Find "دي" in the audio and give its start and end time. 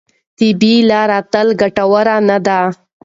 2.45-2.61